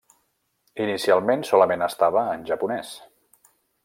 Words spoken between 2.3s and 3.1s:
en japonès.